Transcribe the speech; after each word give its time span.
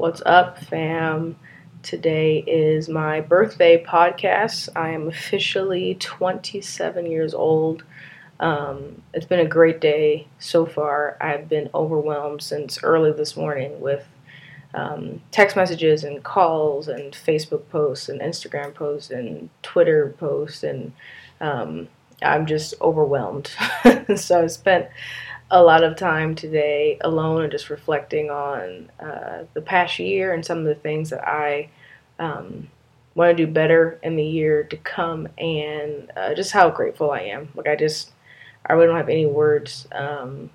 What's 0.00 0.22
up, 0.24 0.56
fam? 0.56 1.36
Today 1.82 2.38
is 2.38 2.88
my 2.88 3.20
birthday 3.20 3.84
podcast. 3.84 4.70
I 4.74 4.92
am 4.92 5.08
officially 5.08 5.94
27 5.96 7.04
years 7.04 7.34
old. 7.34 7.84
Um, 8.40 9.02
it's 9.12 9.26
been 9.26 9.40
a 9.40 9.46
great 9.46 9.78
day 9.78 10.26
so 10.38 10.64
far. 10.64 11.18
I've 11.20 11.50
been 11.50 11.68
overwhelmed 11.74 12.40
since 12.40 12.82
early 12.82 13.12
this 13.12 13.36
morning 13.36 13.78
with 13.78 14.08
um, 14.72 15.20
text 15.32 15.54
messages 15.54 16.02
and 16.02 16.24
calls 16.24 16.88
and 16.88 17.12
Facebook 17.12 17.68
posts 17.68 18.08
and 18.08 18.22
Instagram 18.22 18.72
posts 18.72 19.10
and 19.10 19.50
Twitter 19.62 20.14
posts, 20.18 20.62
and 20.62 20.94
um, 21.42 21.88
I'm 22.22 22.46
just 22.46 22.72
overwhelmed. 22.80 23.50
so 24.16 24.44
I 24.44 24.46
spent 24.46 24.88
a 25.50 25.62
lot 25.62 25.82
of 25.82 25.96
time 25.96 26.34
today 26.34 26.96
alone 27.00 27.42
and 27.42 27.50
just 27.50 27.70
reflecting 27.70 28.30
on 28.30 28.90
uh, 29.00 29.44
the 29.54 29.60
past 29.60 29.98
year 29.98 30.32
and 30.32 30.44
some 30.44 30.58
of 30.58 30.64
the 30.64 30.74
things 30.74 31.10
that 31.10 31.26
I 31.26 31.70
um, 32.18 32.68
want 33.14 33.36
to 33.36 33.46
do 33.46 33.50
better 33.50 33.98
in 34.02 34.16
the 34.16 34.24
year 34.24 34.62
to 34.64 34.76
come 34.76 35.28
and 35.38 36.10
uh, 36.16 36.34
just 36.34 36.52
how 36.52 36.70
grateful 36.70 37.10
I 37.10 37.20
am. 37.22 37.48
Like, 37.54 37.66
I 37.66 37.74
just, 37.74 38.12
I 38.64 38.74
really 38.74 38.86
don't 38.86 38.96
have 38.96 39.08
any 39.08 39.26
words. 39.26 39.88
Um, 39.90 40.50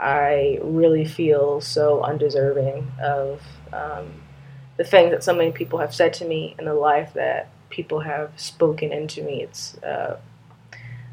I 0.00 0.58
really 0.60 1.04
feel 1.04 1.60
so 1.60 2.02
undeserving 2.02 2.90
of 3.00 3.40
um, 3.72 4.22
the 4.76 4.84
things 4.84 5.12
that 5.12 5.22
so 5.22 5.34
many 5.34 5.52
people 5.52 5.78
have 5.78 5.94
said 5.94 6.12
to 6.14 6.24
me 6.24 6.56
in 6.58 6.64
the 6.64 6.74
life 6.74 7.12
that 7.14 7.48
people 7.70 8.00
have 8.00 8.32
spoken 8.36 8.92
into 8.92 9.22
me. 9.22 9.44
It's, 9.44 9.78
uh, 9.78 10.18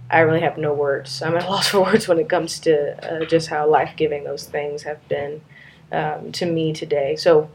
I 0.09 0.19
really 0.21 0.41
have 0.41 0.57
no 0.57 0.73
words. 0.73 1.21
I'm 1.21 1.35
at 1.35 1.45
a 1.45 1.49
loss 1.49 1.69
for 1.69 1.81
words 1.81 2.07
when 2.07 2.19
it 2.19 2.29
comes 2.29 2.59
to 2.61 3.21
uh, 3.21 3.25
just 3.25 3.47
how 3.47 3.69
life 3.69 3.93
giving 3.95 4.23
those 4.23 4.45
things 4.45 4.83
have 4.83 5.07
been 5.07 5.41
um, 5.91 6.31
to 6.33 6.45
me 6.45 6.73
today. 6.73 7.15
So 7.15 7.49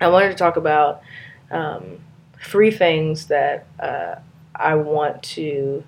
I 0.00 0.08
wanted 0.08 0.30
to 0.30 0.34
talk 0.34 0.56
about 0.56 1.02
um, 1.50 2.00
three 2.42 2.70
things 2.70 3.26
that 3.26 3.66
uh, 3.78 4.16
I 4.54 4.74
want 4.74 5.22
to 5.24 5.84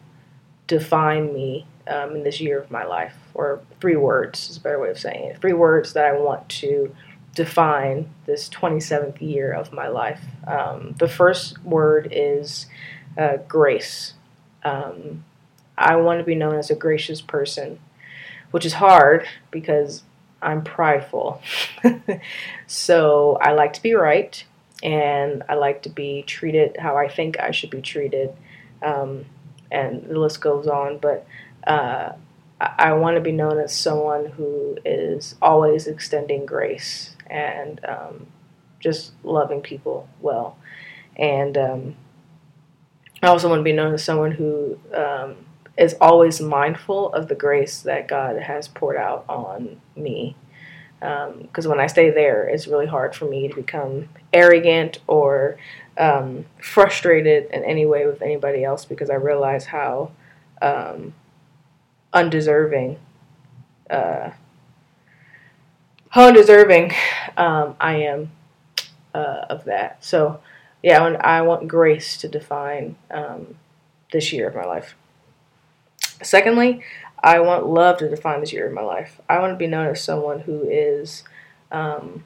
define 0.67 1.33
me 1.33 1.67
um, 1.87 2.17
in 2.17 2.25
this 2.25 2.41
year 2.41 2.59
of 2.59 2.71
my 2.71 2.85
life, 2.85 3.15
or 3.35 3.61
three 3.81 3.97
words 3.97 4.49
is 4.49 4.57
a 4.57 4.61
better 4.61 4.81
way 4.81 4.91
of 4.91 4.99
saying 4.99 5.31
it. 5.31 5.41
Three 5.41 5.53
words 5.53 5.93
that 5.95 6.07
I 6.07 6.19
want 6.19 6.49
to 6.51 6.95
define 7.35 8.09
this 8.27 8.49
27th 8.49 9.21
year 9.21 9.53
of 9.53 9.73
my 9.73 9.89
life. 9.89 10.21
Um, 10.47 10.95
the 10.99 11.09
first 11.09 11.63
word 11.65 12.09
is 12.11 12.67
uh, 13.19 13.39
grace. 13.49 14.15
Um, 14.63 15.25
I 15.77 15.97
want 15.97 16.21
to 16.21 16.25
be 16.25 16.35
known 16.35 16.55
as 16.57 16.71
a 16.71 16.75
gracious 16.75 17.21
person, 17.21 17.79
which 18.51 18.65
is 18.65 18.75
hard 18.75 19.27
because 19.51 20.03
I'm 20.41 20.63
prideful. 20.63 21.43
so 22.67 23.39
I 23.41 23.53
like 23.53 23.73
to 23.75 23.83
be 23.83 23.95
right 23.95 24.45
and 24.83 25.43
I 25.49 25.55
like 25.55 25.83
to 25.83 25.89
be 25.89 26.23
treated 26.23 26.77
how 26.79 26.97
I 26.97 27.09
think 27.09 27.41
I 27.41 27.51
should 27.51 27.71
be 27.71 27.81
treated. 27.81 28.35
Um, 28.83 29.25
and 29.71 30.05
the 30.05 30.19
list 30.19 30.41
goes 30.41 30.67
on, 30.67 30.99
but 30.99 31.27
uh, 31.67 32.13
I, 32.61 32.75
I 32.79 32.93
want 32.93 33.17
to 33.17 33.21
be 33.21 33.33
known 33.33 33.59
as 33.59 33.75
someone 33.75 34.27
who 34.27 34.77
is 34.85 35.35
always 35.41 35.87
extending 35.87 36.45
grace 36.47 37.17
and 37.29 37.81
um, 37.85 38.27
just 38.79 39.13
loving 39.25 39.63
people 39.63 40.09
well. 40.21 40.59
And 41.17 41.57
um, 41.57 41.97
I 43.23 43.29
also 43.29 43.49
want 43.49 43.61
to 43.61 43.65
be 43.65 43.73
known 43.73 43.95
as 43.95 44.05
someone 44.05 44.33
who 44.33 44.79
um, 44.93 45.37
is 45.77 45.97
always 46.01 46.41
mindful 46.41 47.13
of 47.13 47.29
the 47.29 47.35
grace 47.35 47.83
that 47.83 48.07
God 48.09 48.41
has 48.41 48.69
poured 48.69 48.97
out 48.97 49.25
on 49.29 49.81
me. 49.97 50.37
Because 51.01 51.67
um, 51.67 51.71
when 51.71 51.81
I 51.81 51.87
stay 51.87 52.11
there, 52.11 52.49
it's 52.49 52.67
really 52.67 52.87
hard 52.87 53.15
for 53.15 53.27
me 53.27 53.49
to 53.49 53.55
become 53.55 54.09
arrogant 54.33 55.01
or 55.07 55.59
um, 55.99 56.47
frustrated 56.61 57.51
in 57.51 57.65
any 57.65 57.87
way 57.87 58.07
with 58.07 58.23
anybody 58.23 58.65
else 58.65 58.85
because 58.85 59.11
I 59.11 59.15
realize 59.15 59.67
how 59.67 60.13
um, 60.63 61.15
undeserving, 62.13 62.99
uh, 63.91 64.31
how 66.11 66.29
undeserving 66.29 66.93
um, 67.37 67.77
I 67.81 67.97
am 67.97 68.31
uh, 69.15 69.47
of 69.51 69.65
that. 69.65 70.03
So, 70.05 70.41
yeah, 70.83 71.03
I 71.03 71.43
want 71.43 71.69
grace 71.69 72.17
to 72.19 72.29
define 72.29 72.97
um, 73.11 73.57
this 74.13 74.33
year 74.33 74.49
of 74.49 74.55
my 74.55 74.65
life. 74.65 74.95
Secondly, 76.23 76.83
I 77.23 77.41
want 77.41 77.67
love 77.67 77.99
to 77.99 78.09
define 78.09 78.41
this 78.41 78.53
year 78.53 78.67
of 78.67 78.73
my 78.73 78.83
life. 78.83 79.21
I 79.29 79.39
want 79.39 79.53
to 79.53 79.57
be 79.57 79.67
known 79.67 79.87
as 79.89 80.03
someone 80.03 80.41
who 80.41 80.69
is 80.69 81.25
um, 81.73 82.25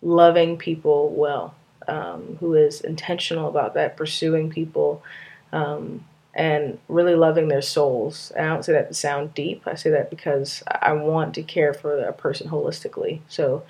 loving 0.00 0.56
people 0.56 1.10
well, 1.10 1.54
um, 1.88 2.36
who 2.40 2.54
is 2.54 2.80
intentional 2.80 3.48
about 3.48 3.74
that, 3.74 3.96
pursuing 3.96 4.50
people, 4.50 5.02
um, 5.52 6.04
and 6.34 6.78
really 6.88 7.14
loving 7.14 7.48
their 7.48 7.62
souls. 7.62 8.32
And 8.36 8.46
I 8.46 8.48
don't 8.50 8.64
say 8.64 8.72
that 8.72 8.88
to 8.88 8.94
sound 8.94 9.34
deep. 9.34 9.62
I 9.66 9.74
say 9.74 9.90
that 9.90 10.08
because 10.08 10.62
I 10.66 10.92
want 10.92 11.34
to 11.34 11.42
care 11.42 11.74
for 11.74 11.98
a 11.98 12.12
person 12.12 12.48
holistically. 12.48 13.20
So, 13.28 13.64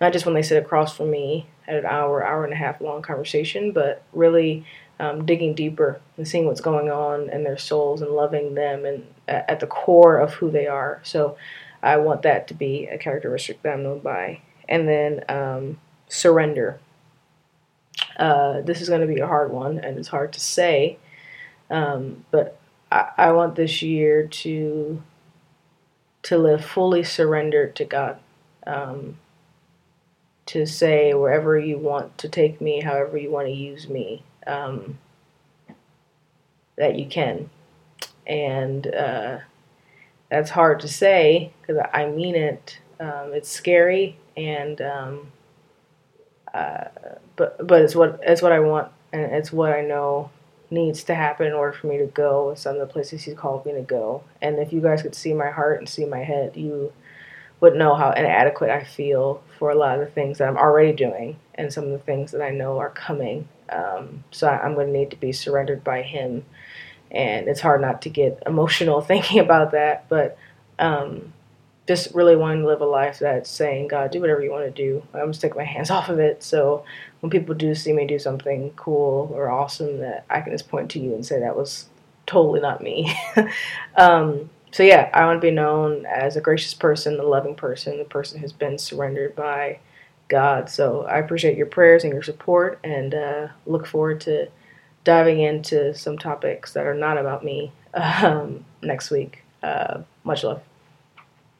not 0.00 0.12
just 0.12 0.24
when 0.24 0.34
they 0.34 0.42
sit 0.42 0.62
across 0.62 0.96
from 0.96 1.10
me 1.10 1.46
an 1.68 1.86
hour, 1.86 2.24
hour 2.24 2.44
and 2.44 2.52
a 2.52 2.56
half 2.56 2.80
long 2.80 3.02
conversation, 3.02 3.72
but 3.72 4.02
really 4.12 4.64
um, 5.00 5.24
digging 5.24 5.54
deeper 5.54 6.00
and 6.16 6.26
seeing 6.26 6.46
what's 6.46 6.60
going 6.60 6.90
on 6.90 7.30
in 7.30 7.44
their 7.44 7.58
souls 7.58 8.02
and 8.02 8.10
loving 8.10 8.54
them 8.54 8.84
and 8.84 9.06
at 9.28 9.60
the 9.60 9.66
core 9.66 10.18
of 10.18 10.34
who 10.34 10.50
they 10.50 10.66
are. 10.66 11.00
So 11.04 11.36
I 11.82 11.98
want 11.98 12.22
that 12.22 12.48
to 12.48 12.54
be 12.54 12.86
a 12.86 12.98
characteristic 12.98 13.62
that 13.62 13.74
I'm 13.74 13.82
known 13.82 14.00
by. 14.00 14.40
And 14.68 14.88
then 14.88 15.24
um, 15.28 15.78
surrender. 16.08 16.80
Uh, 18.16 18.60
this 18.62 18.80
is 18.80 18.88
going 18.88 19.00
to 19.00 19.06
be 19.06 19.20
a 19.20 19.26
hard 19.26 19.52
one 19.52 19.78
and 19.78 19.98
it's 19.98 20.08
hard 20.08 20.32
to 20.32 20.40
say, 20.40 20.98
um, 21.70 22.24
but 22.30 22.58
I, 22.90 23.10
I 23.16 23.32
want 23.32 23.54
this 23.54 23.82
year 23.82 24.26
to 24.26 25.02
to 26.24 26.36
live 26.36 26.64
fully 26.64 27.04
surrendered 27.04 27.76
to 27.76 27.84
God. 27.84 28.18
Um, 28.66 29.18
to 30.48 30.64
say 30.64 31.12
wherever 31.12 31.58
you 31.58 31.76
want 31.76 32.16
to 32.16 32.28
take 32.28 32.58
me, 32.58 32.80
however 32.80 33.18
you 33.18 33.30
want 33.30 33.48
to 33.48 33.52
use 33.52 33.86
me, 33.86 34.22
um, 34.46 34.98
that 36.76 36.98
you 36.98 37.06
can. 37.06 37.50
And 38.26 38.86
uh, 38.86 39.40
that's 40.30 40.50
hard 40.50 40.80
to 40.80 40.88
say 40.88 41.52
because 41.60 41.84
I 41.92 42.06
mean 42.06 42.34
it. 42.34 42.78
Um, 42.98 43.32
it's 43.32 43.48
scary, 43.48 44.16
and 44.36 44.80
um, 44.80 45.32
uh, 46.52 46.84
but 47.36 47.66
but 47.66 47.82
it's 47.82 47.94
what 47.94 48.18
it's 48.22 48.42
what 48.42 48.52
I 48.52 48.60
want, 48.60 48.90
and 49.12 49.22
it's 49.32 49.52
what 49.52 49.72
I 49.72 49.82
know 49.82 50.30
needs 50.70 51.04
to 51.04 51.14
happen 51.14 51.46
in 51.46 51.52
order 51.52 51.72
for 51.72 51.86
me 51.86 51.98
to 51.98 52.06
go 52.06 52.54
some 52.54 52.74
of 52.74 52.80
the 52.80 52.92
places 52.92 53.24
He's 53.24 53.34
called 53.34 53.66
me 53.66 53.72
to 53.72 53.82
go. 53.82 54.24
And 54.40 54.58
if 54.58 54.72
you 54.72 54.80
guys 54.80 55.02
could 55.02 55.14
see 55.14 55.34
my 55.34 55.50
heart 55.50 55.78
and 55.78 55.88
see 55.88 56.06
my 56.06 56.24
head, 56.24 56.56
you 56.56 56.92
would 57.60 57.74
know 57.74 57.94
how 57.94 58.10
inadequate 58.12 58.70
I 58.70 58.84
feel 58.84 59.42
for 59.58 59.70
a 59.70 59.74
lot 59.74 59.98
of 59.98 60.00
the 60.00 60.12
things 60.12 60.38
that 60.38 60.48
I'm 60.48 60.56
already 60.56 60.92
doing 60.92 61.38
and 61.54 61.72
some 61.72 61.84
of 61.84 61.90
the 61.90 61.98
things 61.98 62.30
that 62.32 62.42
I 62.42 62.50
know 62.50 62.78
are 62.78 62.90
coming. 62.90 63.48
Um, 63.68 64.24
so 64.30 64.46
I, 64.46 64.64
am 64.64 64.74
going 64.74 64.86
to 64.86 64.92
need 64.92 65.10
to 65.10 65.16
be 65.16 65.32
surrendered 65.32 65.82
by 65.82 66.02
Him. 66.02 66.44
And 67.10 67.48
it's 67.48 67.60
hard 67.60 67.80
not 67.80 68.02
to 68.02 68.10
get 68.10 68.42
emotional 68.46 69.00
thinking 69.02 69.40
about 69.40 69.72
that, 69.72 70.08
but 70.08 70.38
um, 70.78 71.32
just 71.88 72.14
really 72.14 72.36
wanting 72.36 72.62
to 72.62 72.68
live 72.68 72.80
a 72.80 72.86
life 72.86 73.18
that's 73.18 73.50
saying, 73.50 73.88
God, 73.88 74.10
do 74.10 74.20
whatever 74.20 74.42
you 74.42 74.52
want 74.52 74.66
to 74.66 74.70
do. 74.70 75.02
I'm 75.12 75.32
just 75.32 75.40
taking 75.40 75.56
my 75.56 75.64
hands 75.64 75.90
off 75.92 76.08
of 76.08 76.20
it. 76.20 76.42
So 76.42 76.84
when 77.20 77.30
people 77.30 77.54
do 77.54 77.74
see 77.74 77.92
me 77.92 78.06
do 78.06 78.18
something 78.18 78.70
cool 78.76 79.32
or 79.34 79.50
awesome, 79.50 79.98
that 79.98 80.24
I 80.30 80.42
can 80.42 80.52
just 80.52 80.68
point 80.68 80.90
to 80.92 81.00
you 81.00 81.14
and 81.14 81.26
say 81.26 81.40
that 81.40 81.56
was 81.56 81.86
totally 82.26 82.60
not 82.60 82.82
me. 82.82 83.12
um, 83.96 84.50
so 84.70 84.82
yeah, 84.82 85.10
I 85.14 85.24
want 85.26 85.40
to 85.40 85.46
be 85.46 85.50
known 85.50 86.06
as 86.06 86.36
a 86.36 86.40
gracious 86.40 86.74
person, 86.74 87.18
a 87.18 87.22
loving 87.22 87.54
person, 87.54 87.98
the 87.98 88.04
person 88.04 88.40
who's 88.40 88.52
been 88.52 88.78
surrendered 88.78 89.34
by 89.34 89.78
God. 90.28 90.68
So 90.70 91.04
I 91.04 91.18
appreciate 91.18 91.56
your 91.56 91.66
prayers 91.66 92.04
and 92.04 92.12
your 92.12 92.22
support, 92.22 92.78
and 92.84 93.14
uh, 93.14 93.48
look 93.66 93.86
forward 93.86 94.20
to 94.22 94.48
diving 95.04 95.40
into 95.40 95.94
some 95.94 96.18
topics 96.18 96.72
that 96.74 96.86
are 96.86 96.94
not 96.94 97.18
about 97.18 97.44
me 97.44 97.72
um, 97.94 98.64
next 98.82 99.10
week. 99.10 99.42
Uh, 99.62 100.02
much 100.24 100.44
love. 100.44 100.62